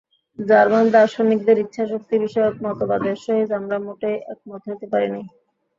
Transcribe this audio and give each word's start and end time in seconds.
German 0.39 0.85
দার্শনিকদের 0.93 1.57
ইচ্ছাশক্তি-বিষয়ক 1.59 2.55
মতবাদের 2.65 3.15
সহিত 3.17 3.49
আমরা 3.59 3.77
মোটেই 3.85 4.17
একমত 4.33 4.61
হইতে 4.67 4.85
পারি 4.91 5.07
না। 5.09 5.19